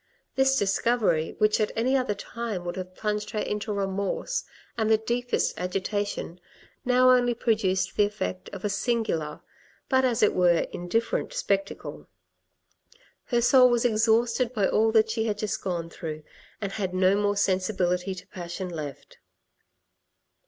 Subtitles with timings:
[0.35, 4.43] This discovery, which at any other time would have plunged her into remorse
[4.75, 6.39] and the deepest agitation,
[6.83, 9.41] now only produced the effect of a singular,
[9.89, 12.07] but as it were, indifferent spectacle.
[13.25, 16.23] Her soul was exhausted by all that she had just gone through,
[16.59, 19.19] and had no more sensibility to passion left.